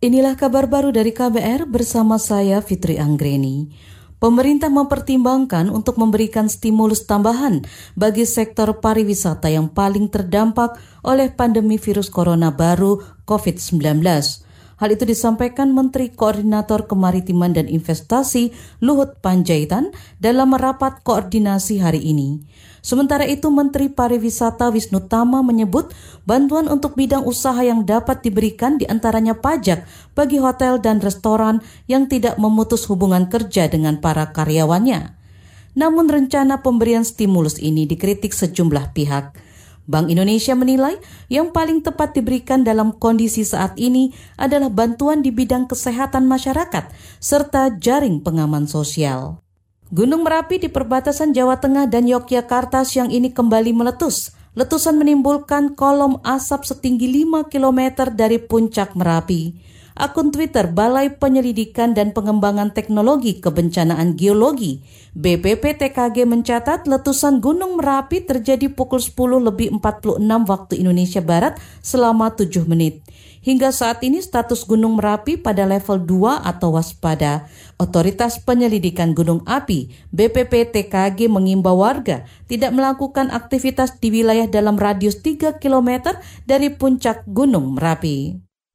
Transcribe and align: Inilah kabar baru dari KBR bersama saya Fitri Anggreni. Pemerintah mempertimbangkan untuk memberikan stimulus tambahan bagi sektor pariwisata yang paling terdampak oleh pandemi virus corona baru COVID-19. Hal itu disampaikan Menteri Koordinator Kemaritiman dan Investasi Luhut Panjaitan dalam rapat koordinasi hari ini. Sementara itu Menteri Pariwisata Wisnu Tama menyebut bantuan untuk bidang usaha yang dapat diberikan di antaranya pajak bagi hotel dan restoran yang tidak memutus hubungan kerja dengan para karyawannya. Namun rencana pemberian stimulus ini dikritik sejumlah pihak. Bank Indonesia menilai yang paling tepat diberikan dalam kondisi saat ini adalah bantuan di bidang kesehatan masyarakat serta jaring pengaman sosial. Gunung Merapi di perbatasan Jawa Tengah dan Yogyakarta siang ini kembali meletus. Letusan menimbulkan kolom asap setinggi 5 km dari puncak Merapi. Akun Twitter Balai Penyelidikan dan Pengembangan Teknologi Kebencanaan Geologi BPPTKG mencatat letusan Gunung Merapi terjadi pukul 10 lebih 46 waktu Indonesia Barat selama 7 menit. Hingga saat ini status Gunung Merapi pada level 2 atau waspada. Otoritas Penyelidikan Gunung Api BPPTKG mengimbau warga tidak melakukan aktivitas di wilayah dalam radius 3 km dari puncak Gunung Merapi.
Inilah 0.00 0.32
kabar 0.32 0.64
baru 0.64 0.96
dari 0.96 1.12
KBR 1.12 1.68
bersama 1.68 2.16
saya 2.16 2.64
Fitri 2.64 2.96
Anggreni. 2.96 3.68
Pemerintah 4.16 4.72
mempertimbangkan 4.72 5.68
untuk 5.68 6.00
memberikan 6.00 6.48
stimulus 6.48 7.04
tambahan 7.04 7.68
bagi 7.92 8.24
sektor 8.24 8.80
pariwisata 8.80 9.52
yang 9.52 9.68
paling 9.68 10.08
terdampak 10.08 10.80
oleh 11.04 11.28
pandemi 11.28 11.76
virus 11.76 12.08
corona 12.08 12.48
baru 12.48 12.96
COVID-19. 13.28 14.00
Hal 14.80 14.96
itu 14.96 15.04
disampaikan 15.04 15.76
Menteri 15.76 16.08
Koordinator 16.08 16.88
Kemaritiman 16.88 17.52
dan 17.52 17.68
Investasi 17.68 18.48
Luhut 18.80 19.20
Panjaitan 19.20 19.92
dalam 20.16 20.56
rapat 20.56 21.04
koordinasi 21.04 21.84
hari 21.84 22.00
ini. 22.00 22.40
Sementara 22.80 23.28
itu 23.28 23.52
Menteri 23.52 23.92
Pariwisata 23.92 24.72
Wisnu 24.72 25.04
Tama 25.04 25.44
menyebut 25.44 25.92
bantuan 26.24 26.64
untuk 26.72 26.96
bidang 26.96 27.28
usaha 27.28 27.60
yang 27.60 27.84
dapat 27.84 28.24
diberikan 28.24 28.80
di 28.80 28.88
antaranya 28.88 29.36
pajak 29.36 29.84
bagi 30.16 30.40
hotel 30.40 30.80
dan 30.80 31.04
restoran 31.04 31.60
yang 31.84 32.08
tidak 32.08 32.40
memutus 32.40 32.88
hubungan 32.88 33.28
kerja 33.28 33.68
dengan 33.68 34.00
para 34.00 34.32
karyawannya. 34.32 35.12
Namun 35.76 36.08
rencana 36.08 36.64
pemberian 36.64 37.04
stimulus 37.04 37.60
ini 37.60 37.84
dikritik 37.84 38.32
sejumlah 38.32 38.96
pihak. 38.96 39.49
Bank 39.90 40.06
Indonesia 40.06 40.54
menilai 40.54 41.02
yang 41.26 41.50
paling 41.50 41.82
tepat 41.82 42.14
diberikan 42.14 42.62
dalam 42.62 42.94
kondisi 42.94 43.42
saat 43.42 43.74
ini 43.74 44.14
adalah 44.38 44.70
bantuan 44.70 45.18
di 45.18 45.34
bidang 45.34 45.66
kesehatan 45.66 46.30
masyarakat 46.30 46.94
serta 47.18 47.74
jaring 47.74 48.22
pengaman 48.22 48.70
sosial. 48.70 49.42
Gunung 49.90 50.22
Merapi 50.22 50.62
di 50.62 50.70
perbatasan 50.70 51.34
Jawa 51.34 51.58
Tengah 51.58 51.90
dan 51.90 52.06
Yogyakarta 52.06 52.86
siang 52.86 53.10
ini 53.10 53.34
kembali 53.34 53.74
meletus. 53.74 54.30
Letusan 54.54 54.94
menimbulkan 54.94 55.74
kolom 55.74 56.22
asap 56.22 56.62
setinggi 56.70 57.26
5 57.26 57.50
km 57.50 58.06
dari 58.14 58.38
puncak 58.38 58.94
Merapi. 58.94 59.58
Akun 60.00 60.32
Twitter 60.32 60.64
Balai 60.64 61.12
Penyelidikan 61.12 61.92
dan 61.92 62.16
Pengembangan 62.16 62.72
Teknologi 62.72 63.36
Kebencanaan 63.36 64.16
Geologi 64.16 64.80
BPPTKG 65.12 66.24
mencatat 66.24 66.88
letusan 66.88 67.44
Gunung 67.44 67.76
Merapi 67.76 68.24
terjadi 68.24 68.72
pukul 68.72 69.04
10 69.04 69.12
lebih 69.44 69.76
46 69.76 70.24
waktu 70.24 70.80
Indonesia 70.80 71.20
Barat 71.20 71.60
selama 71.84 72.32
7 72.32 72.64
menit. 72.64 73.04
Hingga 73.44 73.76
saat 73.76 74.00
ini 74.00 74.24
status 74.24 74.64
Gunung 74.64 74.96
Merapi 74.96 75.36
pada 75.36 75.68
level 75.68 76.00
2 76.08 76.48
atau 76.48 76.80
waspada. 76.80 77.44
Otoritas 77.76 78.40
Penyelidikan 78.40 79.12
Gunung 79.12 79.44
Api 79.44 79.92
BPPTKG 80.16 81.28
mengimbau 81.28 81.76
warga 81.76 82.24
tidak 82.48 82.72
melakukan 82.72 83.28
aktivitas 83.28 84.00
di 84.00 84.08
wilayah 84.08 84.48
dalam 84.48 84.80
radius 84.80 85.20
3 85.20 85.60
km 85.60 86.16
dari 86.48 86.72
puncak 86.72 87.28
Gunung 87.28 87.76
Merapi. 87.76 88.49